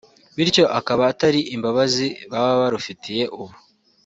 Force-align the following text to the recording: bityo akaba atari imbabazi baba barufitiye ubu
bityo 0.35 0.63
akaba 0.79 1.03
atari 1.11 1.41
imbabazi 1.55 2.07
baba 2.31 2.53
barufitiye 2.61 3.23
ubu 3.39 3.55